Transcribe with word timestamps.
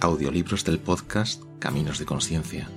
Audiolibros 0.00 0.64
del 0.64 0.78
podcast 0.78 1.42
Caminos 1.58 1.98
de 1.98 2.06
Conciencia. 2.06 2.70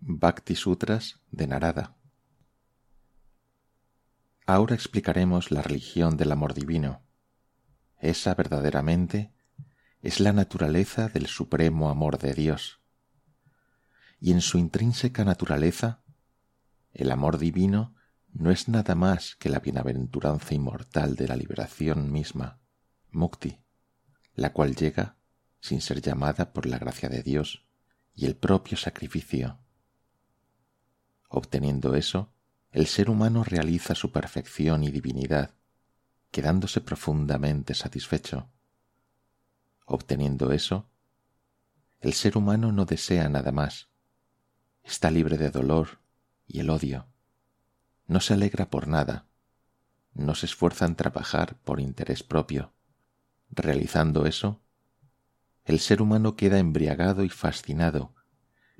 Bhakti 0.00 0.56
Sutras 0.56 1.22
de 1.30 1.46
Narada. 1.46 1.96
Ahora 4.44 4.74
explicaremos 4.74 5.50
la 5.50 5.62
religión 5.62 6.18
del 6.18 6.32
amor 6.32 6.52
divino. 6.52 7.00
Esa 7.98 8.34
verdaderamente 8.34 9.32
es 10.02 10.20
la 10.20 10.34
naturaleza 10.34 11.08
del 11.08 11.26
supremo 11.26 11.88
amor 11.88 12.18
de 12.18 12.34
Dios. 12.34 12.82
Y 14.20 14.32
en 14.32 14.42
su 14.42 14.58
intrínseca 14.58 15.24
naturaleza, 15.24 16.02
el 16.92 17.10
amor 17.10 17.38
divino 17.38 17.94
no 18.34 18.50
es 18.50 18.68
nada 18.68 18.94
más 18.94 19.34
que 19.36 19.48
la 19.48 19.60
bienaventuranza 19.60 20.54
inmortal 20.54 21.16
de 21.16 21.26
la 21.26 21.36
liberación 21.36 22.12
misma, 22.12 22.60
mukti, 23.10 23.63
la 24.34 24.52
cual 24.52 24.74
llega 24.74 25.16
sin 25.60 25.80
ser 25.80 26.00
llamada 26.00 26.52
por 26.52 26.66
la 26.66 26.78
gracia 26.78 27.08
de 27.08 27.22
Dios 27.22 27.64
y 28.14 28.26
el 28.26 28.36
propio 28.36 28.76
sacrificio. 28.76 29.58
Obteniendo 31.28 31.94
eso, 31.94 32.32
el 32.70 32.86
ser 32.86 33.10
humano 33.10 33.44
realiza 33.44 33.94
su 33.94 34.12
perfección 34.12 34.84
y 34.84 34.90
divinidad, 34.90 35.54
quedándose 36.30 36.80
profundamente 36.80 37.74
satisfecho. 37.74 38.48
Obteniendo 39.86 40.52
eso, 40.52 40.88
el 42.00 42.12
ser 42.12 42.36
humano 42.36 42.72
no 42.72 42.84
desea 42.84 43.28
nada 43.28 43.52
más, 43.52 43.88
está 44.82 45.10
libre 45.10 45.38
de 45.38 45.50
dolor 45.50 46.00
y 46.46 46.60
el 46.60 46.70
odio 46.70 47.06
no 48.06 48.20
se 48.20 48.34
alegra 48.34 48.70
por 48.70 48.86
nada, 48.86 49.26
no 50.12 50.34
se 50.34 50.46
esfuerza 50.46 50.84
en 50.84 50.94
trabajar 50.94 51.56
por 51.64 51.80
interés 51.80 52.22
propio. 52.22 52.73
Realizando 53.56 54.26
eso, 54.26 54.62
el 55.64 55.78
ser 55.78 56.02
humano 56.02 56.34
queda 56.34 56.58
embriagado 56.58 57.22
y 57.24 57.28
fascinado, 57.28 58.14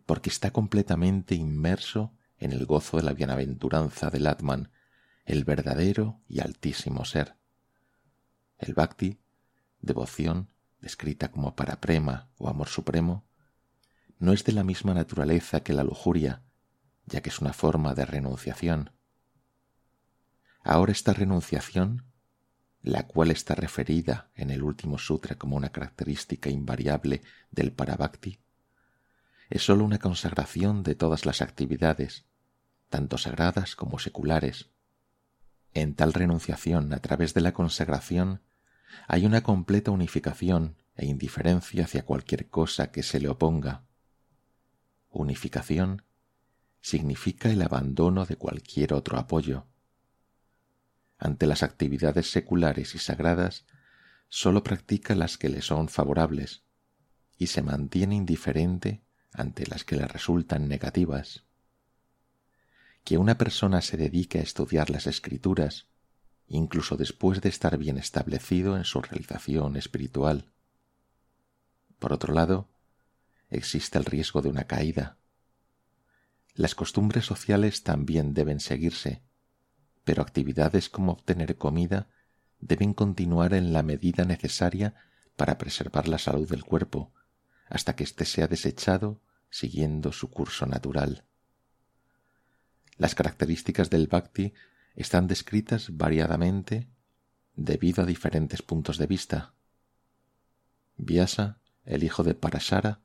porque 0.05 0.31
está 0.31 0.53
completamente 0.53 1.37
inmerso 1.37 2.13
en 2.39 2.53
el 2.53 2.67
gozo 2.67 2.97
de 2.97 3.05
la 3.05 3.13
bienaventuranza 3.13 4.11
del 4.11 4.27
Atman, 4.27 4.73
el 5.25 5.45
verdadero 5.45 6.21
y 6.29 6.41
altísimo 6.41 7.05
ser. 7.05 7.37
El 8.59 8.75
bhakti, 8.75 9.21
devoción, 9.81 10.51
descrita 10.81 11.31
como 11.31 11.55
paraprema 11.55 12.29
o 12.37 12.49
amor 12.49 12.69
supremo, 12.69 13.29
no 14.19 14.33
es 14.33 14.45
de 14.45 14.53
la 14.53 14.65
misma 14.65 14.93
naturaleza 14.93 15.61
que 15.61 15.73
la 15.73 15.85
lujuria, 15.85 16.43
ya 17.07 17.23
que 17.23 17.31
es 17.31 17.41
una 17.41 17.53
forma 17.53 17.95
de 17.95 18.07
renunciación. 18.07 18.91
Ahora 20.63 20.93
esta 20.93 21.13
renunciación, 21.13 22.07
la 22.85 23.07
cual 23.07 23.31
está 23.31 23.55
referida 23.55 24.31
en 24.35 24.51
el 24.51 24.63
último 24.63 24.99
sutra 24.99 25.37
como 25.37 25.57
una 25.57 25.71
característica 25.71 26.51
invariable 26.51 27.23
del 27.51 27.73
Parabhakti, 27.73 28.39
es 29.49 29.65
sólo 29.65 29.85
una 29.85 29.99
consagración 29.99 30.83
de 30.83 30.95
todas 30.95 31.25
las 31.25 31.41
actividades, 31.41 32.27
tanto 32.91 33.17
sagradas 33.17 33.75
como 33.75 33.99
seculares. 33.99 34.69
En 35.73 35.95
tal 35.95 36.13
renunciación 36.13 36.93
a 36.93 36.99
través 36.99 37.33
de 37.33 37.41
la 37.41 37.53
consagración 37.53 38.43
hay 39.09 39.25
una 39.25 39.43
completa 39.43 39.91
unificación 39.91 40.77
e 40.95 41.07
indiferencia 41.07 41.85
hacia 41.85 42.05
cualquier 42.05 42.49
cosa 42.51 42.91
que 42.91 43.03
se 43.03 43.19
le 43.19 43.31
oponga. 43.31 43.85
Unificación 45.09 46.03
significa 46.83 47.51
el 47.51 47.63
abandono 47.63 48.27
de 48.27 48.37
cualquier 48.37 48.93
otro 48.93 49.19
apoyo 49.19 49.67
ante 51.19 51.47
las 51.47 51.63
actividades 51.63 52.31
seculares 52.31 52.95
y 52.95 52.99
sagradas, 52.99 53.67
sólo 54.29 54.63
practica 54.63 55.15
las 55.15 55.39
que 55.39 55.49
le 55.49 55.63
son 55.63 55.89
favorables 55.89 56.65
y 57.39 57.49
se 57.49 57.63
mantiene 57.63 58.17
indiferente 58.17 59.03
ante 59.33 59.67
las 59.67 59.85
que 59.85 59.97
le 59.97 60.07
resultan 60.07 60.69
negativas. 60.69 61.45
Que 63.05 63.19
una 63.19 63.37
persona 63.37 63.83
se 63.83 63.97
dedique 63.97 64.39
a 64.39 64.43
estudiar 64.43 64.91
las 64.91 65.07
escrituras, 65.07 65.89
incluso 66.47 66.97
después 66.97 67.41
de 67.41 67.49
estar 67.49 67.77
bien 67.77 67.99
establecido 67.99 68.77
en 68.77 68.85
su 68.85 69.03
realización 69.03 69.77
espiritual. 69.77 70.53
Por 71.99 72.13
otro 72.13 72.33
lado, 72.33 72.69
existe 73.51 73.99
el 73.99 74.05
riesgo 74.05 74.43
de 74.43 74.49
una 74.49 74.65
caída. 74.65 75.19
Las 76.55 76.75
costumbres 76.75 77.25
sociales 77.25 77.83
también 77.83 78.33
deben 78.33 78.61
seguirse, 78.61 79.23
pero 80.05 80.23
actividades 80.23 80.89
como 80.89 81.13
obtener 81.13 81.57
comida 81.57 82.09
deben 82.61 82.95
continuar 82.95 83.55
en 83.55 83.73
la 83.73 83.83
medida 83.83 84.25
necesaria 84.25 84.95
para 85.37 85.59
preservar 85.59 86.09
la 86.09 86.19
salud 86.19 86.49
del 86.49 86.65
cuerpo, 86.65 87.13
hasta 87.69 87.97
que 87.97 88.05
éste 88.05 88.25
sea 88.25 88.47
desechado 88.47 89.21
siguiendo 89.51 90.13
su 90.13 90.31
curso 90.31 90.67
natural. 90.67 91.25
Las 92.97 93.15
características 93.15 93.91
del 93.91 94.07
bhakti 94.07 94.53
están 94.95 95.27
descritas 95.27 95.97
variadamente 95.97 96.89
debido 97.57 98.03
a 98.03 98.07
diferentes 98.07 98.63
puntos 98.63 98.99
de 98.99 99.07
vista. 99.07 99.55
Vyasa, 100.97 101.59
el 101.85 102.05
hijo 102.05 102.23
de 102.23 102.35
Parashara, 102.35 103.01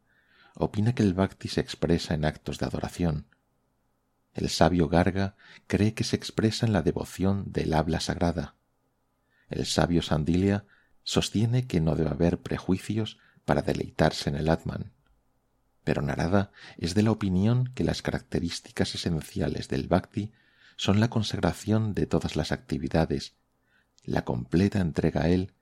opina 0.53 0.93
que 0.93 1.03
el 1.03 1.13
bhakti 1.13 1.47
se 1.47 1.61
expresa 1.61 2.13
en 2.13 2.25
actos 2.25 2.59
de 2.59 2.66
adoración, 2.66 3.25
el 4.39 4.50
sabio 4.50 4.88
Garga 4.88 5.35
cree 5.67 5.94
que 5.94 6.05
se 6.05 6.16
expresa 6.16 6.66
en 6.66 6.72
la 6.72 6.81
devoción 6.81 7.51
del 7.51 7.73
habla 7.73 8.00
sagrada. 8.00 8.55
El 9.50 9.66
sabio 9.66 10.01
Sandilia 10.01 10.66
sostiene 11.03 11.67
que 11.67 11.81
no 11.81 11.95
debe 11.95 12.11
haber 12.11 12.39
prejuicios 12.39 13.17
para 13.44 13.61
deleitarse 13.61 14.29
en 14.29 14.38
el 14.38 14.47
Atman. 14.47 14.94
Pero 15.83 16.01
Narada 16.01 16.51
es 16.78 16.95
de 16.95 17.03
la 17.03 17.11
opinión 17.11 17.72
que 17.75 17.83
las 17.83 18.01
características 18.01 18.95
esenciales 18.95 19.67
del 19.67 19.88
Bhakti 19.88 20.31
son 20.78 21.01
la 21.01 21.09
consagración 21.09 21.94
de 21.94 22.05
todas 22.05 22.38
las 22.38 22.53
actividades, 22.53 23.35
la 24.05 24.23
completa 24.23 24.79
entrega 24.79 25.23
a 25.23 25.29
él 25.29 25.53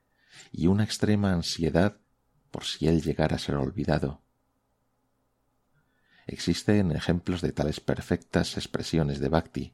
y 0.51 0.67
una 0.67 0.83
extrema 0.83 1.33
ansiedad 1.33 1.97
por 2.51 2.66
si 2.66 2.87
él 2.87 3.01
llegara 3.01 3.37
a 3.37 3.39
ser 3.39 3.55
olvidado. 3.55 4.21
Existen 6.27 6.91
ejemplos 6.91 7.41
de 7.41 7.53
tales 7.53 7.79
perfectas 7.79 8.57
expresiones 8.57 9.19
de 9.19 9.29
Bhakti. 9.29 9.73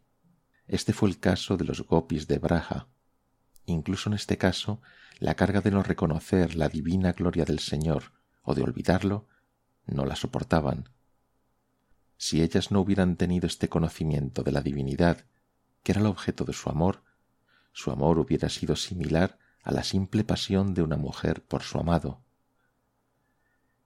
Este 0.68 0.94
fue 0.94 1.10
el 1.10 1.20
caso 1.20 1.58
de 1.58 1.66
los 1.66 1.82
gopis 1.82 2.28
de 2.28 2.38
Braja. 2.38 2.88
Incluso 3.66 4.10
en 4.10 4.14
este 4.14 4.38
caso, 4.38 4.80
la 5.20 5.34
carga 5.34 5.62
de 5.62 5.72
no 5.72 5.82
reconocer 5.82 6.54
la 6.56 6.70
divina 6.70 7.14
gloria 7.14 7.44
del 7.44 7.58
Señor 7.58 8.12
o 8.44 8.54
de 8.54 8.62
olvidarlo, 8.62 9.28
no 9.88 10.06
la 10.06 10.16
soportaban. 10.16 10.90
Si 12.18 12.44
ellas 12.44 12.72
no 12.72 12.82
hubieran 12.82 13.16
tenido 13.16 13.48
este 13.48 13.68
conocimiento 13.68 14.44
de 14.44 14.52
la 14.52 14.62
divinidad, 14.62 15.26
que 15.82 15.94
era 15.94 16.02
el 16.02 16.08
objeto 16.08 16.46
de 16.46 16.54
su 16.54 16.70
amor, 16.70 17.04
su 17.72 17.90
amor 17.90 18.20
hubiera 18.20 18.50
sido 18.50 18.76
similar 18.76 19.40
a 19.64 19.72
la 19.72 19.84
simple 19.84 20.24
pasión 20.24 20.76
de 20.76 20.84
una 20.84 20.98
mujer 20.98 21.42
por 21.44 21.64
su 21.64 21.80
amado. 21.80 22.22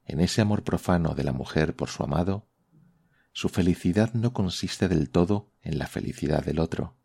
En 0.06 0.20
ese 0.20 0.42
amor 0.42 0.64
profano 0.64 1.16
de 1.16 1.24
la 1.24 1.32
mujer 1.32 1.74
por 1.74 1.88
su 1.88 2.04
amado 2.04 2.46
su 3.38 3.50
felicidad 3.50 4.16
no 4.16 4.34
consiste 4.34 4.88
del 4.88 5.12
todo 5.12 5.52
en 5.62 5.78
la 5.78 5.86
felicidad 5.86 6.44
del 6.44 6.58
otro. 6.58 6.96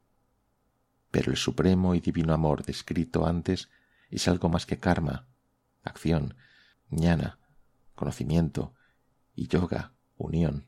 Pero 1.11 1.31
el 1.31 1.37
supremo 1.37 1.95
y 1.95 2.01
divino 2.01 2.33
amor 2.33 2.65
descrito 2.65 3.27
antes 3.27 3.69
es 4.09 4.29
algo 4.29 4.49
más 4.49 4.65
que 4.65 4.79
karma, 4.79 5.27
acción, 5.83 6.35
ñana, 6.89 7.39
conocimiento 7.95 8.73
y 9.35 9.49
yoga, 9.49 9.93
unión, 10.17 10.65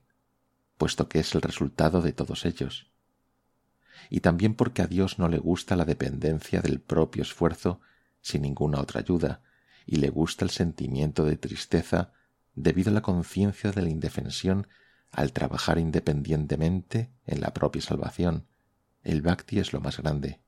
puesto 0.76 1.08
que 1.08 1.20
es 1.20 1.34
el 1.34 1.40
resultado 1.40 2.02
de 2.02 2.12
todos 2.12 2.44
ellos. 2.44 2.92
Y 4.10 4.20
también 4.20 4.56
porque 4.56 4.82
a 4.82 4.86
Dios 4.86 5.18
no 5.18 5.30
le 5.30 5.38
gusta 5.38 5.76
la 5.76 5.86
dependencia 5.86 6.60
del 6.60 6.78
propio 6.78 7.22
esfuerzo 7.22 7.80
sin 8.20 8.42
ninguna 8.42 8.82
otra 8.82 9.00
ayuda, 9.00 9.40
y 9.86 9.96
le 9.96 10.10
gusta 10.10 10.44
el 10.44 10.50
sentimiento 10.50 11.24
de 11.24 11.38
tristeza 11.38 12.12
debido 12.54 12.90
a 12.90 12.92
la 12.92 13.00
conciencia 13.00 13.72
de 13.72 13.80
la 13.80 13.88
indefensión 13.88 14.66
al 15.14 15.32
trabajar 15.32 15.78
independientemente 15.78 17.10
en 17.26 17.40
la 17.40 17.54
propia 17.54 17.82
salvación, 17.82 18.46
el 19.02 19.22
bhakti 19.22 19.58
es 19.58 19.72
lo 19.72 19.80
más 19.80 19.98
grande. 19.98 20.40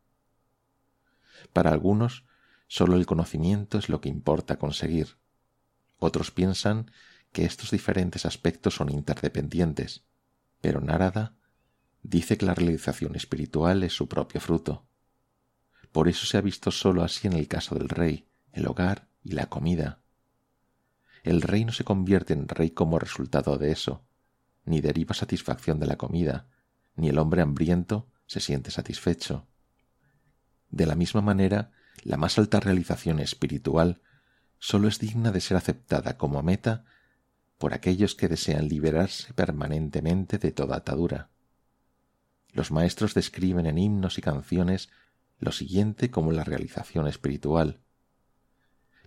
Para 1.53 1.71
algunos, 1.71 2.25
sólo 2.67 2.97
el 2.97 3.07
conocimiento 3.07 3.79
es 3.79 3.89
lo 3.89 4.01
que 4.01 4.09
importa 4.09 4.59
conseguir. 4.59 5.19
Otros 5.99 6.31
piensan 6.31 6.91
que 7.33 7.45
estos 7.45 7.71
diferentes 7.71 8.27
aspectos 8.27 8.75
son 8.75 8.91
interdependientes, 8.91 10.05
pero 10.61 10.81
Narada 10.81 11.37
dice 12.03 12.39
que 12.39 12.47
la 12.47 12.55
realización 12.55 13.15
espiritual 13.15 13.83
es 13.83 13.93
su 13.93 14.09
propio 14.09 14.41
fruto. 14.41 14.87
Por 15.93 16.09
eso 16.09 16.27
se 16.27 16.39
ha 16.39 16.41
visto 16.41 16.71
sólo 16.71 17.03
así 17.03 17.27
en 17.27 17.35
el 17.35 17.49
caso 17.49 17.75
del 17.75 17.89
rey, 17.89 18.29
el 18.53 18.67
hogar 18.67 19.09
y 19.23 19.33
la 19.33 19.47
comida. 19.47 20.01
El 21.23 21.43
rey 21.43 21.65
no 21.65 21.73
se 21.73 21.85
convierte 21.85 22.33
en 22.33 22.49
rey 22.49 22.71
como 22.71 22.99
resultado 22.99 23.59
de 23.59 23.73
eso, 23.73 24.06
ni 24.67 24.81
deriva 24.81 25.15
satisfacción 25.15 25.81
de 25.81 25.87
la 25.87 25.97
comida, 25.97 26.47
ni 26.97 27.09
el 27.09 27.19
hombre 27.19 27.43
hambriento 27.43 28.09
se 28.27 28.41
siente 28.41 28.71
satisfecho. 28.71 29.47
De 30.71 30.87
la 30.87 30.95
misma 30.95 31.23
manera, 31.23 31.71
la 32.03 32.17
más 32.17 32.39
alta 32.39 32.61
realización 32.61 33.21
espiritual 33.21 34.03
sólo 34.59 34.89
es 34.89 34.99
digna 34.99 35.33
de 35.33 35.41
ser 35.41 35.57
aceptada 35.57 36.17
como 36.17 36.43
meta 36.43 36.85
por 37.59 37.73
aquellos 37.73 38.15
que 38.15 38.29
desean 38.29 38.69
liberarse 38.69 39.33
permanentemente 39.33 40.39
de 40.39 40.53
toda 40.53 40.77
atadura. 40.77 41.31
Los 42.53 42.71
maestros 42.71 43.15
describen 43.15 43.67
en 43.67 43.79
himnos 43.79 44.19
y 44.19 44.23
canciones 44.23 44.91
lo 45.39 45.53
siguiente 45.53 46.11
como 46.11 46.33
la 46.33 46.45
realización 46.45 47.07
espiritual. 47.07 47.81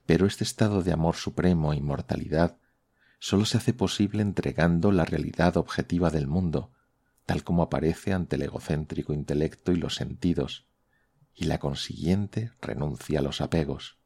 Pero 0.05 0.25
este 0.25 0.43
estado 0.43 0.83
de 0.83 0.91
amor 0.91 1.15
supremo 1.15 1.73
e 1.73 1.77
inmortalidad 1.77 2.57
sólo 3.19 3.45
se 3.45 3.57
hace 3.57 3.73
posible 3.73 4.21
entregando 4.21 4.91
la 4.91 5.05
realidad 5.05 5.57
objetiva 5.57 6.09
del 6.09 6.27
mundo, 6.27 6.71
tal 7.25 7.43
como 7.43 7.63
aparece 7.63 8.13
ante 8.13 8.37
el 8.37 8.43
egocéntrico 8.43 9.13
intelecto 9.13 9.71
y 9.71 9.75
los 9.75 9.95
sentidos, 9.95 10.65
y 11.35 11.45
la 11.45 11.59
consiguiente 11.59 12.51
renuncia 12.61 13.19
a 13.19 13.21
los 13.21 13.41
apegos. 13.41 13.97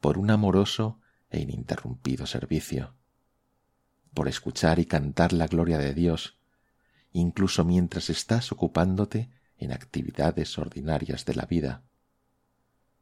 Por 0.00 0.18
un 0.18 0.30
amoroso 0.30 0.98
e 1.30 1.40
ininterrumpido 1.40 2.26
servicio, 2.26 2.94
por 4.12 4.28
escuchar 4.28 4.78
y 4.78 4.86
cantar 4.86 5.32
la 5.32 5.46
gloria 5.46 5.78
de 5.78 5.94
Dios, 5.94 6.36
incluso 7.12 7.64
mientras 7.64 8.10
estás 8.10 8.52
ocupándote 8.52 9.30
en 9.56 9.72
actividades 9.72 10.58
ordinarias 10.58 11.24
de 11.24 11.34
la 11.34 11.46
vida. 11.46 11.82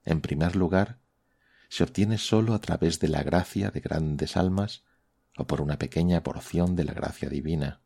En 0.05 0.21
primer 0.21 0.57
lugar, 0.57 0.99
se 1.71 1.85
obtiene 1.85 2.19
sólo 2.19 2.55
a 2.55 2.61
través 2.61 2.99
de 2.99 3.07
la 3.07 3.23
gracia 3.23 3.71
de 3.71 3.79
grandes 3.79 4.37
almas 4.37 4.83
o 5.37 5.47
por 5.47 5.61
una 5.61 5.79
pequeña 5.79 6.21
porción 6.25 6.75
de 6.75 6.83
la 6.83 6.93
gracia 6.93 7.29
divina. 7.29 7.81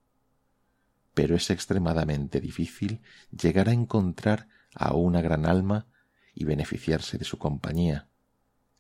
Pero 1.12 1.36
es 1.36 1.50
extremadamente 1.50 2.40
difícil 2.40 3.02
llegar 3.30 3.68
a 3.68 3.72
encontrar 3.72 4.48
a 4.74 4.94
una 4.94 5.20
gran 5.20 5.44
alma 5.44 5.86
y 6.34 6.44
beneficiarse 6.44 7.18
de 7.18 7.26
su 7.26 7.36
compañía. 7.36 8.08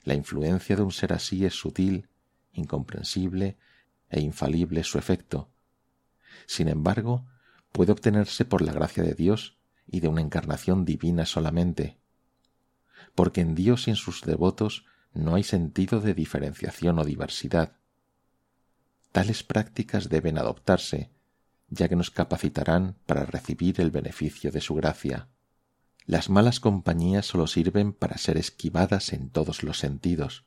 La 0.04 0.14
influencia 0.14 0.74
de 0.74 0.82
un 0.82 0.90
ser 0.90 1.12
así 1.12 1.44
es 1.44 1.52
sutil, 1.52 2.08
incomprensible 2.54 3.58
e 4.08 4.22
infalible 4.22 4.84
su 4.84 4.96
efecto. 4.96 5.50
Sin 6.46 6.66
embargo, 6.66 7.26
puede 7.72 7.92
obtenerse 7.92 8.46
por 8.46 8.62
la 8.62 8.72
gracia 8.72 9.02
de 9.02 9.12
Dios 9.12 9.58
y 9.86 10.00
de 10.00 10.08
una 10.08 10.22
encarnación 10.22 10.86
divina 10.86 11.26
solamente, 11.26 11.98
porque 13.14 13.42
en 13.42 13.54
Dios 13.54 13.86
y 13.86 13.90
en 13.90 13.96
sus 13.96 14.22
devotos 14.22 14.86
no 15.14 15.36
hay 15.36 15.44
sentido 15.44 16.00
de 16.00 16.12
diferenciación 16.12 16.98
o 16.98 17.04
diversidad. 17.04 17.76
Tales 19.12 19.44
prácticas 19.44 20.08
deben 20.08 20.38
adoptarse, 20.38 21.10
ya 21.70 21.88
que 21.88 21.96
nos 21.96 22.10
capacitarán 22.10 22.96
para 23.06 23.24
recibir 23.24 23.80
el 23.80 23.90
beneficio 23.90 24.50
de 24.50 24.60
su 24.60 24.74
gracia. 24.74 25.28
Las 26.04 26.28
malas 26.28 26.60
compañías 26.60 27.26
solo 27.26 27.46
sirven 27.46 27.92
para 27.92 28.18
ser 28.18 28.36
esquivadas 28.36 29.12
en 29.12 29.30
todos 29.30 29.62
los 29.62 29.78
sentidos, 29.78 30.44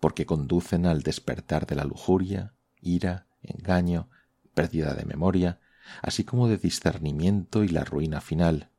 porque 0.00 0.24
conducen 0.24 0.86
al 0.86 1.02
despertar 1.02 1.66
de 1.66 1.74
la 1.74 1.84
lujuria, 1.84 2.54
ira, 2.80 3.26
engaño, 3.42 4.08
pérdida 4.54 4.94
de 4.94 5.04
memoria, 5.04 5.60
así 6.00 6.24
como 6.24 6.48
de 6.48 6.58
discernimiento 6.58 7.64
y 7.64 7.68
la 7.68 7.84
ruina 7.84 8.20
final. 8.20 8.70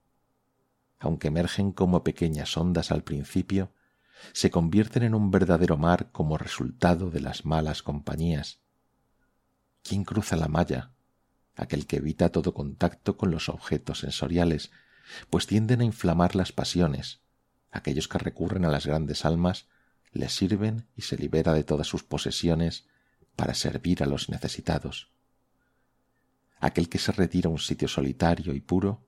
Aunque 1.00 1.28
emergen 1.28 1.72
como 1.72 2.04
pequeñas 2.04 2.56
ondas 2.58 2.92
al 2.92 3.04
principio, 3.04 3.72
se 4.34 4.52
convierten 4.52 5.04
en 5.04 5.16
un 5.16 5.32
verdadero 5.32 5.78
mar 5.78 6.12
como 6.12 6.38
resultado 6.38 7.10
de 7.10 7.22
las 7.22 7.46
malas 7.46 7.84
compañías. 7.84 8.60
¿Quién 9.84 10.04
cruza 10.04 10.36
la 10.36 10.48
malla? 10.48 10.92
Aquel 11.56 11.88
que 11.88 11.98
evita 11.98 12.30
todo 12.30 12.54
contacto 12.54 13.18
con 13.18 13.32
los 13.32 13.50
objetos 13.50 14.00
sensoriales, 14.00 14.72
pues 15.30 15.48
tienden 15.48 15.82
a 15.82 15.86
inflamar 15.86 16.36
las 16.36 16.52
pasiones. 16.52 17.22
Aquellos 17.72 18.08
que 18.08 18.18
recurren 18.18 18.66
a 18.66 18.70
las 18.70 18.86
grandes 18.86 19.26
almas 19.26 19.68
les 20.12 20.34
sirven 20.34 20.88
y 20.96 21.04
se 21.04 21.18
libera 21.18 21.54
de 21.54 21.64
todas 21.64 21.88
sus 21.88 22.04
posesiones 22.04 22.86
para 23.36 23.54
servir 23.54 24.04
a 24.04 24.06
los 24.06 24.30
necesitados. 24.30 25.12
Aquel 26.60 26.90
que 26.90 27.00
se 27.00 27.12
retira 27.12 27.48
a 27.48 27.52
un 27.52 27.60
sitio 27.60 27.88
solitario 27.88 28.54
y 28.54 28.60
puro, 28.60 29.06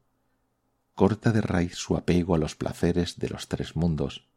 corta 0.96 1.32
de 1.32 1.42
raíz 1.42 1.76
su 1.76 1.98
apego 1.98 2.36
a 2.36 2.38
los 2.38 2.56
placeres 2.56 3.18
de 3.18 3.30
los 3.30 3.48
tres 3.48 3.76
mundos, 3.76 4.28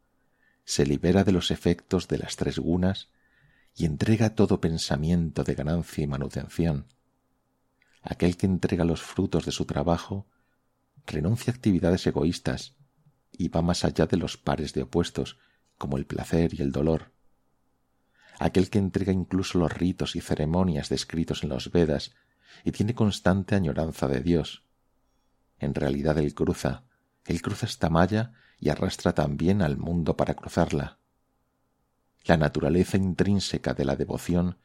se 0.65 0.85
libera 0.85 1.23
de 1.23 1.31
los 1.31 1.51
efectos 1.51 2.07
de 2.07 2.17
las 2.17 2.35
tres 2.35 2.59
gunas 2.59 3.09
y 3.75 3.85
entrega 3.85 4.35
todo 4.35 4.59
pensamiento 4.59 5.43
de 5.43 5.53
ganancia 5.53 6.03
y 6.03 6.07
manutención. 6.07 6.87
Aquel 8.01 8.35
que 8.35 8.45
entrega 8.45 8.83
los 8.83 9.01
frutos 9.01 9.45
de 9.45 9.51
su 9.51 9.65
trabajo 9.65 10.27
renuncia 11.05 11.53
a 11.53 11.55
actividades 11.55 12.05
egoístas 12.07 12.75
y 13.31 13.49
va 13.49 13.61
más 13.61 13.85
allá 13.85 14.07
de 14.07 14.17
los 14.17 14.37
pares 14.37 14.73
de 14.73 14.83
opuestos, 14.83 15.37
como 15.77 15.97
el 15.97 16.05
placer 16.05 16.53
y 16.53 16.61
el 16.61 16.71
dolor. 16.71 17.11
Aquel 18.39 18.69
que 18.69 18.79
entrega 18.79 19.11
incluso 19.11 19.59
los 19.59 19.71
ritos 19.71 20.15
y 20.15 20.21
ceremonias 20.21 20.89
descritos 20.89 21.43
en 21.43 21.49
los 21.49 21.71
Vedas 21.71 22.13
y 22.63 22.71
tiene 22.71 22.95
constante 22.95 23.55
añoranza 23.55 24.07
de 24.07 24.21
Dios. 24.21 24.63
En 25.59 25.73
realidad 25.73 26.17
él 26.17 26.33
cruza, 26.33 26.83
él 27.25 27.41
cruza 27.41 27.65
esta 27.65 27.89
malla 27.89 28.33
y 28.59 28.69
arrastra 28.69 29.13
también 29.13 29.61
al 29.61 29.77
mundo 29.77 30.15
para 30.15 30.35
cruzarla. 30.35 30.99
La 32.23 32.37
naturaleza 32.37 32.97
intrínseca 32.97 33.73
de 33.73 33.85
la 33.85 33.95
devoción 33.95 34.57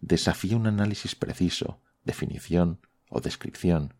desafía 0.00 0.56
un 0.56 0.66
análisis 0.66 1.14
preciso, 1.14 1.80
definición 2.04 2.80
o 3.08 3.20
descripción, 3.20 3.94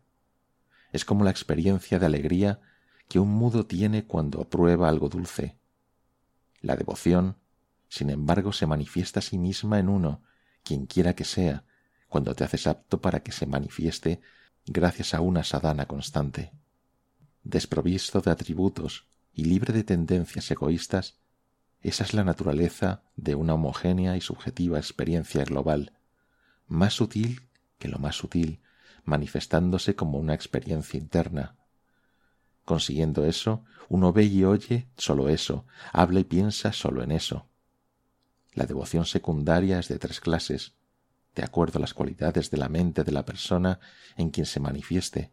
es 0.91 1.05
como 1.05 1.23
la 1.23 1.31
experiencia 1.31 1.99
de 1.99 2.05
alegría 2.05 2.59
que 3.07 3.19
un 3.19 3.29
mudo 3.29 3.65
tiene 3.65 4.05
cuando 4.05 4.41
aprueba 4.41 4.89
algo 4.89 5.09
dulce. 5.09 5.57
La 6.61 6.75
devoción, 6.75 7.37
sin 7.87 8.09
embargo, 8.09 8.53
se 8.53 8.67
manifiesta 8.67 9.19
a 9.19 9.23
sí 9.23 9.37
misma 9.37 9.79
en 9.79 9.89
uno, 9.89 10.23
quien 10.63 10.85
quiera 10.85 11.15
que 11.15 11.25
sea, 11.25 11.63
cuando 12.07 12.35
te 12.35 12.43
haces 12.43 12.67
apto 12.67 13.01
para 13.01 13.21
que 13.21 13.31
se 13.31 13.45
manifieste 13.45 14.21
gracias 14.65 15.13
a 15.13 15.21
una 15.21 15.43
sadana 15.43 15.85
constante. 15.85 16.51
Desprovisto 17.49 18.21
de 18.21 18.29
atributos 18.29 19.07
y 19.33 19.45
libre 19.45 19.73
de 19.73 19.83
tendencias 19.83 20.51
egoístas, 20.51 21.17
esa 21.81 22.03
es 22.03 22.13
la 22.13 22.23
naturaleza 22.23 23.01
de 23.15 23.33
una 23.33 23.55
homogénea 23.55 24.15
y 24.15 24.21
subjetiva 24.21 24.77
experiencia 24.77 25.45
global, 25.45 25.93
más 26.67 26.93
sutil 26.93 27.41
que 27.79 27.87
lo 27.87 27.97
más 27.97 28.17
sutil, 28.17 28.59
manifestándose 29.03 29.95
como 29.95 30.19
una 30.19 30.35
experiencia 30.35 30.99
interna. 30.99 31.55
Consiguiendo 32.65 33.25
eso, 33.25 33.65
uno 33.87 34.13
ve 34.13 34.25
y 34.25 34.43
oye 34.43 34.87
solo 34.95 35.27
eso, 35.27 35.65
habla 35.91 36.19
y 36.19 36.25
piensa 36.25 36.71
solo 36.71 37.01
en 37.01 37.11
eso. 37.11 37.47
La 38.53 38.67
devoción 38.67 39.07
secundaria 39.07 39.79
es 39.79 39.87
de 39.87 39.97
tres 39.97 40.19
clases, 40.19 40.75
de 41.33 41.43
acuerdo 41.43 41.79
a 41.79 41.81
las 41.81 41.95
cualidades 41.95 42.51
de 42.51 42.57
la 42.57 42.69
mente 42.69 43.03
de 43.03 43.11
la 43.11 43.25
persona 43.25 43.79
en 44.17 44.29
quien 44.29 44.45
se 44.45 44.59
manifieste. 44.59 45.31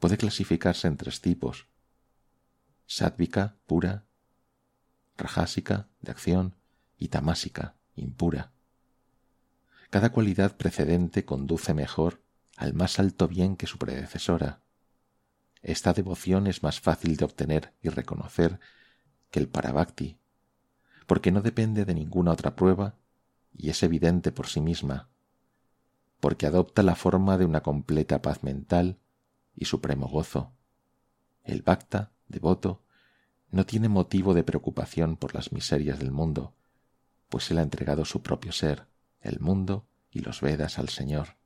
Puede 0.00 0.16
clasificarse 0.16 0.88
en 0.88 0.96
tres 0.96 1.20
tipos. 1.20 1.68
Sádvica, 2.86 3.56
pura, 3.66 4.06
rajásica, 5.16 5.88
de 6.00 6.10
acción, 6.10 6.56
y 6.98 7.08
tamásica, 7.08 7.76
impura. 7.96 8.52
Cada 9.90 10.10
cualidad 10.10 10.56
precedente 10.56 11.24
conduce 11.24 11.74
mejor 11.74 12.22
al 12.56 12.74
más 12.74 12.98
alto 12.98 13.28
bien 13.28 13.56
que 13.56 13.66
su 13.66 13.78
predecesora. 13.78 14.60
Esta 15.62 15.92
devoción 15.92 16.46
es 16.46 16.62
más 16.62 16.80
fácil 16.80 17.16
de 17.16 17.24
obtener 17.24 17.74
y 17.82 17.88
reconocer 17.88 18.60
que 19.30 19.40
el 19.40 19.48
parabhakti, 19.48 20.18
porque 21.06 21.32
no 21.32 21.42
depende 21.42 21.84
de 21.84 21.94
ninguna 21.94 22.32
otra 22.32 22.56
prueba 22.56 22.96
y 23.52 23.68
es 23.68 23.82
evidente 23.82 24.32
por 24.32 24.46
sí 24.46 24.60
misma, 24.60 25.08
porque 26.20 26.46
adopta 26.46 26.82
la 26.82 26.94
forma 26.94 27.36
de 27.36 27.44
una 27.44 27.62
completa 27.62 28.22
paz 28.22 28.42
mental 28.42 28.99
y 29.60 29.66
supremo 29.66 30.08
gozo. 30.08 30.52
El 31.44 31.62
bhakta, 31.62 32.10
devoto, 32.26 32.82
no 33.50 33.66
tiene 33.66 33.88
motivo 33.88 34.32
de 34.32 34.42
preocupación 34.42 35.16
por 35.16 35.34
las 35.34 35.52
miserias 35.52 35.98
del 35.98 36.10
mundo, 36.10 36.54
pues 37.28 37.50
él 37.50 37.58
ha 37.58 37.62
entregado 37.62 38.04
su 38.04 38.22
propio 38.22 38.52
ser, 38.52 38.86
el 39.20 39.38
mundo 39.38 39.86
y 40.10 40.20
los 40.20 40.40
Vedas 40.40 40.78
al 40.78 40.88
Señor. 40.88 41.36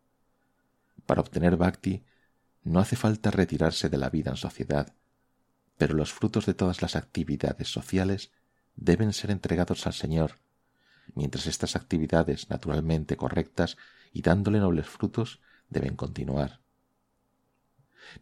Para 1.07 1.21
obtener 1.21 1.57
bhakti 1.57 2.05
no 2.63 2.79
hace 2.79 2.95
falta 2.95 3.33
retirarse 3.33 3.89
de 3.89 3.99
la 3.99 4.11
vida 4.11 4.31
en 4.31 4.37
sociedad, 4.37 4.95
pero 5.77 5.95
los 5.95 6.13
frutos 6.13 6.47
de 6.47 6.55
todas 6.55 6.83
las 6.83 6.95
actividades 6.95 7.69
sociales 7.69 8.31
deben 8.77 9.13
ser 9.13 9.33
entregados 9.33 9.89
al 9.89 9.93
Señor, 9.93 10.39
mientras 11.15 11.47
estas 11.47 11.75
actividades 11.75 12.49
naturalmente 12.49 13.17
correctas 13.17 13.77
y 14.13 14.23
dándole 14.23 14.61
nobles 14.61 14.87
frutos 14.87 15.41
deben 15.69 15.97
continuar. 15.97 16.64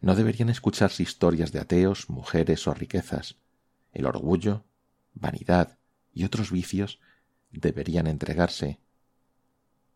No 0.01 0.15
deberían 0.15 0.49
escucharse 0.49 1.03
historias 1.03 1.51
de 1.51 1.59
ateos, 1.59 2.09
mujeres 2.09 2.67
o 2.67 2.73
riquezas. 2.73 3.37
El 3.91 4.05
orgullo, 4.05 4.65
vanidad 5.13 5.77
y 6.13 6.23
otros 6.23 6.51
vicios 6.51 6.99
deberían 7.51 8.07
entregarse 8.07 8.79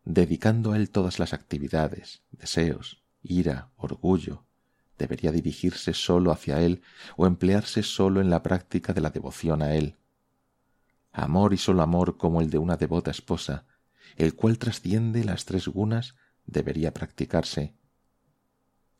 dedicando 0.08 0.72
a 0.72 0.78
él 0.78 0.88
todas 0.88 1.18
las 1.18 1.34
actividades, 1.34 2.22
deseos, 2.30 3.02
ira, 3.22 3.68
orgullo, 3.76 4.46
debería 4.96 5.30
dirigirse 5.32 5.92
sólo 5.92 6.32
hacia 6.32 6.62
él 6.62 6.80
o 7.18 7.26
emplearse 7.26 7.82
sólo 7.82 8.22
en 8.22 8.30
la 8.30 8.42
práctica 8.42 8.94
de 8.94 9.02
la 9.02 9.10
devoción 9.10 9.60
a 9.60 9.74
él. 9.74 9.96
amor 11.12 11.52
y 11.52 11.58
solo 11.58 11.82
amor 11.82 12.16
como 12.16 12.40
el 12.40 12.48
de 12.48 12.56
una 12.56 12.78
devota 12.78 13.10
esposa, 13.10 13.66
el 14.16 14.34
cual 14.34 14.56
trasciende 14.56 15.24
las 15.24 15.44
tres 15.44 15.68
gunas, 15.68 16.14
debería 16.46 16.94
practicarse. 16.94 17.74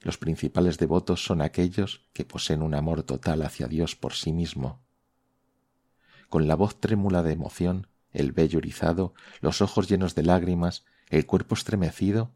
Los 0.01 0.19
principales 0.19 0.79
devotos 0.79 1.25
son 1.25 1.43
aquellos 1.43 2.07
que 2.13 2.25
poseen 2.25 2.63
un 2.63 2.75
amor 2.75 3.03
total 3.03 3.43
hacia 3.43 3.67
Dios 3.67 3.97
por 3.97 4.15
sí 4.15 4.33
mismo. 4.33 4.81
Con 6.29 6.47
la 6.47 6.55
voz 6.55 6.81
trémula 6.81 7.23
de 7.23 7.33
emoción, 7.33 7.89
el 8.13 8.33
vello 8.33 8.59
erizado, 8.59 9.15
los 9.41 9.61
ojos 9.61 9.89
llenos 9.89 10.15
de 10.15 10.23
lágrimas, 10.23 10.85
el 11.09 11.27
cuerpo 11.27 11.55
estremecido, 11.55 12.33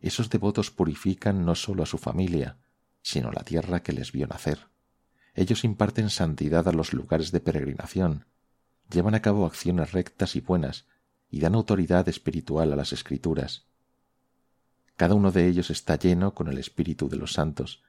esos 0.00 0.28
devotos 0.30 0.70
purifican 0.70 1.44
no 1.46 1.54
sólo 1.54 1.84
a 1.84 1.86
su 1.86 1.96
familia, 1.96 2.58
sino 3.02 3.30
la 3.30 3.42
tierra 3.42 3.82
que 3.82 3.92
les 3.92 4.12
vio 4.12 4.26
nacer. 4.26 4.68
Ellos 5.34 5.64
imparten 5.64 6.10
santidad 6.10 6.66
a 6.68 6.72
los 6.72 6.92
lugares 6.92 7.30
de 7.30 7.40
peregrinación, 7.40 8.26
llevan 8.90 9.14
a 9.14 9.22
cabo 9.22 9.46
acciones 9.46 9.92
rectas 9.92 10.36
y 10.36 10.40
buenas, 10.40 10.86
y 11.30 11.40
dan 11.40 11.54
autoridad 11.54 12.08
espiritual 12.08 12.72
a 12.72 12.76
las 12.76 12.92
escrituras. 12.92 13.66
Cada 14.96 15.14
uno 15.14 15.32
de 15.32 15.48
ellos 15.48 15.70
está 15.70 15.96
lleno 15.96 16.34
con 16.34 16.48
el 16.48 16.58
espíritu 16.58 17.08
de 17.08 17.16
los 17.16 17.32
santos, 17.32 17.82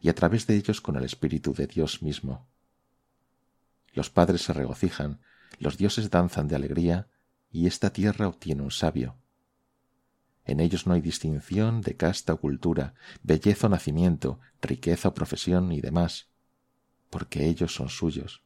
y 0.00 0.08
a 0.08 0.14
través 0.14 0.46
de 0.46 0.56
ellos 0.56 0.80
con 0.80 0.96
el 0.96 1.04
espíritu 1.04 1.54
de 1.54 1.66
Dios 1.66 2.02
mismo. 2.02 2.46
Los 3.92 4.10
padres 4.10 4.42
se 4.42 4.52
regocijan, 4.52 5.20
los 5.58 5.76
dioses 5.76 6.10
danzan 6.10 6.48
de 6.48 6.56
alegría, 6.56 7.08
y 7.50 7.66
esta 7.66 7.90
tierra 7.90 8.28
obtiene 8.28 8.62
un 8.62 8.70
sabio. 8.70 9.16
En 10.44 10.60
ellos 10.60 10.86
no 10.86 10.92
hay 10.92 11.00
distinción 11.00 11.80
de 11.80 11.96
casta 11.96 12.34
o 12.34 12.40
cultura, 12.40 12.94
belleza 13.22 13.66
o 13.66 13.70
nacimiento, 13.70 14.40
riqueza 14.60 15.08
o 15.08 15.14
profesión 15.14 15.72
y 15.72 15.80
demás, 15.80 16.28
porque 17.08 17.46
ellos 17.46 17.74
son 17.74 17.88
suyos. 17.88 18.42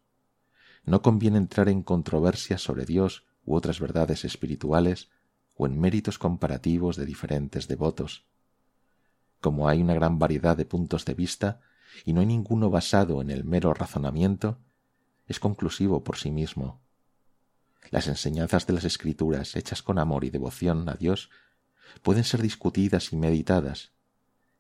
No 0.85 1.03
conviene 1.03 1.39
entrar 1.39 1.69
en 1.69 1.83
controversias 1.83 2.63
sobre 2.63 2.85
Dios 2.85 3.27
u 3.45 3.57
otras 3.57 3.81
verdades 3.81 4.25
espirituales 4.25 5.11
o 5.59 5.67
en 5.67 5.79
méritos 5.79 6.19
comparativos 6.19 6.97
de 6.97 7.05
diferentes 7.05 7.69
devotos. 7.69 8.25
Como 9.41 9.69
hay 9.69 9.83
una 9.83 9.93
gran 9.93 10.19
variedad 10.19 10.57
de 10.57 10.65
puntos 10.65 11.05
de 11.05 11.15
vista 11.15 11.61
y 12.05 12.13
no 12.13 12.21
hay 12.21 12.27
ninguno 12.27 12.71
basado 12.71 13.21
en 13.21 13.31
el 13.31 13.45
mero 13.45 13.75
razonamiento, 13.75 14.59
es 15.27 15.41
conclusivo 15.41 16.05
por 16.05 16.17
sí 16.17 16.31
mismo. 16.31 16.81
Las 17.91 18.07
enseñanzas 18.07 18.67
de 18.67 18.73
las 18.73 18.85
escrituras 18.85 19.57
hechas 19.57 19.83
con 19.83 19.99
amor 19.99 20.25
y 20.25 20.31
devoción 20.31 20.89
a 20.89 20.95
Dios 20.95 21.29
pueden 22.03 22.25
ser 22.25 22.41
discutidas 22.41 23.13
y 23.13 23.17
meditadas, 23.17 23.93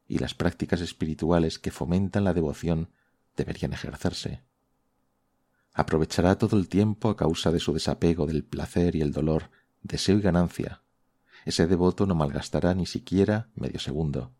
y 0.08 0.18
las 0.18 0.34
prácticas 0.34 0.80
espirituales 0.80 1.58
que 1.58 1.70
fomentan 1.70 2.24
la 2.24 2.34
devoción 2.34 2.90
deberían 3.36 3.72
ejercerse. 3.72 4.42
Aprovechará 5.74 6.36
todo 6.38 6.56
el 6.56 6.68
tiempo 6.68 7.08
a 7.08 7.16
causa 7.16 7.52
de 7.52 7.60
su 7.60 7.72
desapego 7.72 8.26
del 8.26 8.42
placer 8.42 8.96
y 8.96 9.00
el 9.00 9.12
dolor, 9.12 9.50
deseo 9.82 10.18
y 10.18 10.22
ganancia. 10.22 10.82
Ese 11.48 11.66
devoto 11.66 12.04
no 12.04 12.14
malgastará 12.14 12.74
ni 12.74 12.84
siquiera 12.84 13.48
medio 13.54 13.80
segundo. 13.80 14.34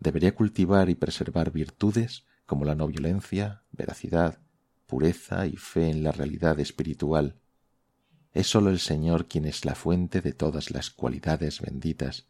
Debería 0.00 0.34
cultivar 0.34 0.88
y 0.88 0.94
preservar 0.94 1.52
virtudes 1.52 2.24
como 2.46 2.64
la 2.64 2.74
no 2.74 2.86
violencia, 2.86 3.64
veracidad, 3.72 4.38
pureza 4.86 5.46
y 5.46 5.58
fe 5.58 5.90
en 5.90 6.02
la 6.02 6.10
realidad 6.10 6.58
espiritual. 6.60 7.36
Es 8.32 8.46
sólo 8.46 8.70
el 8.70 8.78
Señor 8.78 9.28
quien 9.28 9.44
es 9.44 9.66
la 9.66 9.74
fuente 9.74 10.22
de 10.22 10.32
todas 10.32 10.70
las 10.70 10.88
cualidades 10.88 11.60
benditas, 11.60 12.26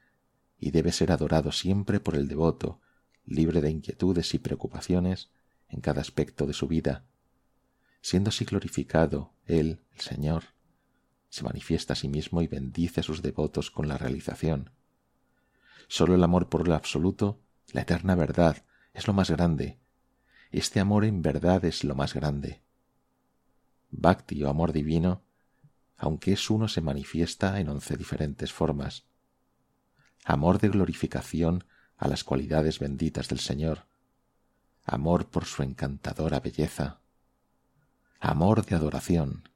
y 0.58 0.72
debe 0.72 0.90
ser 0.90 1.12
adorado 1.12 1.52
siempre 1.52 2.00
por 2.00 2.16
el 2.16 2.26
devoto, 2.26 2.80
libre 3.26 3.60
de 3.60 3.70
inquietudes 3.70 4.34
y 4.34 4.40
preocupaciones, 4.40 5.30
en 5.68 5.80
cada 5.80 6.00
aspecto 6.00 6.48
de 6.48 6.52
su 6.52 6.66
vida. 6.66 7.04
Siendo 8.00 8.30
así 8.30 8.44
glorificado, 8.44 9.34
Él, 9.46 9.78
el 9.94 10.00
Señor, 10.00 10.46
se 11.32 11.44
manifiesta 11.44 11.94
a 11.94 11.96
sí 11.96 12.10
mismo 12.10 12.42
y 12.42 12.46
bendice 12.46 13.00
a 13.00 13.02
sus 13.02 13.22
devotos 13.22 13.70
con 13.70 13.88
la 13.88 13.96
realización. 13.96 14.70
Sólo 15.88 16.14
el 16.14 16.22
amor 16.22 16.50
por 16.50 16.66
el 16.66 16.74
absoluto, 16.74 17.40
la 17.72 17.80
eterna 17.80 18.14
verdad, 18.14 18.66
es 18.92 19.06
lo 19.06 19.14
más 19.14 19.30
grande. 19.30 19.78
Este 20.50 20.78
amor 20.78 21.06
en 21.06 21.22
verdad 21.22 21.64
es 21.64 21.84
lo 21.84 21.94
más 21.94 22.12
grande. 22.12 22.60
Bhakti 23.90 24.42
o 24.42 24.50
amor 24.50 24.74
divino, 24.74 25.22
aunque 25.96 26.34
es 26.34 26.50
uno, 26.50 26.68
se 26.68 26.82
manifiesta 26.82 27.58
en 27.60 27.70
once 27.70 27.96
diferentes 27.96 28.52
formas. 28.52 29.06
Amor 30.26 30.60
de 30.60 30.68
glorificación 30.68 31.64
a 31.96 32.08
las 32.08 32.24
cualidades 32.24 32.78
benditas 32.78 33.30
del 33.30 33.40
Señor, 33.40 33.86
amor 34.84 35.30
por 35.30 35.46
su 35.46 35.62
encantadora 35.62 36.40
belleza, 36.40 37.00
amor 38.20 38.66
de 38.66 38.76
adoración, 38.76 39.48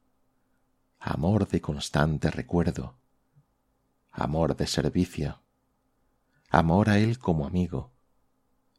amor 0.99 1.49
de 1.49 1.61
constante 1.61 2.31
recuerdo, 2.31 2.97
amor 4.11 4.57
de 4.57 4.67
servicio, 4.67 5.41
amor 6.49 6.89
a 6.89 6.99
Él 6.99 7.19
como 7.19 7.47
amigo, 7.47 7.93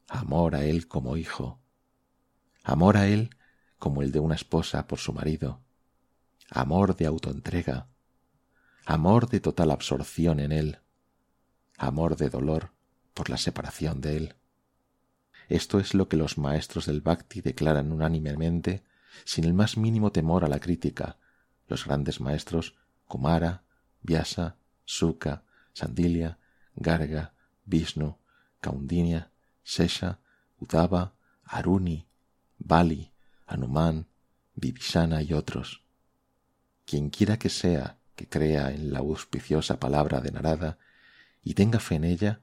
amor 0.08 0.56
a 0.56 0.66
Él 0.66 0.88
como 0.88 1.18
hijo, 1.18 1.60
amor 2.64 2.98
a 2.98 3.08
Él 3.08 3.30
como 3.80 4.02
el 4.02 4.12
de 4.12 4.20
una 4.20 4.36
esposa 4.36 4.88
por 4.88 5.00
su 5.00 5.14
marido, 5.14 5.62
amor 6.50 6.96
de 6.96 7.06
autoentrega, 7.06 7.88
amor 8.86 9.30
de 9.30 9.40
total 9.40 9.72
absorción 9.72 10.40
en 10.40 10.52
Él, 10.52 10.80
amor 11.78 12.18
de 12.18 12.30
dolor 12.30 12.72
por 13.14 13.30
la 13.30 13.38
separación 13.38 14.02
de 14.02 14.18
Él. 14.18 14.36
Esto 15.50 15.80
es 15.80 15.94
lo 15.94 16.10
que 16.10 16.18
los 16.18 16.38
maestros 16.38 16.88
del 16.88 17.02
Bhakti 17.02 17.42
declaran 17.42 17.92
unánimemente, 17.92 18.84
sin 19.24 19.46
el 19.46 19.54
más 19.54 19.78
mínimo 19.78 20.12
temor 20.12 20.44
a 20.44 20.48
la 20.48 20.60
crítica, 20.60 21.18
los 21.68 21.86
grandes 21.86 22.20
maestros 22.20 22.76
Kumara, 23.08 23.64
Vyasa, 24.02 24.58
Sukha, 24.86 25.44
Sandilya, 25.74 26.38
Garga, 26.76 27.34
Vishnu, 27.66 28.18
Kaundinya, 28.62 29.32
Sesha, 29.64 30.20
Udava, 30.60 31.14
Aruni, 31.46 32.08
Bali, 32.58 33.12
Anuman, 33.46 34.08
Vibhishana 34.56 35.22
y 35.22 35.34
otros. 35.34 35.84
Quienquiera 36.86 37.38
que 37.38 37.50
sea 37.50 37.98
que 38.16 38.28
crea 38.28 38.72
en 38.72 38.92
la 38.92 39.00
auspiciosa 39.00 39.80
palabra 39.80 40.22
de 40.22 40.32
Narada 40.32 40.80
y 41.44 41.54
tenga 41.54 41.80
fe 41.80 41.96
en 41.96 42.04
ella, 42.04 42.42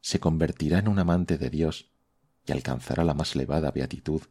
se 0.00 0.18
convertirá 0.20 0.78
en 0.78 0.88
un 0.88 0.98
amante 0.98 1.38
de 1.38 1.50
Dios 1.50 1.90
y 2.46 2.52
alcanzará 2.52 3.04
la 3.04 3.14
más 3.14 3.34
elevada 3.34 3.70
beatitud 3.70 4.22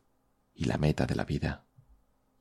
y 0.56 0.66
la 0.66 0.78
meta 0.78 1.06
de 1.06 1.16
la 1.16 1.26
vida. 1.26 1.66